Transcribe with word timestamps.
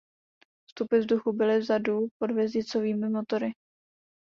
Vstupy 0.69 0.99
vzduchu 0.99 1.33
byly 1.33 1.59
vzadu 1.59 2.07
pod 2.21 2.31
hvězdicovými 2.31 3.09
motory. 3.09 3.51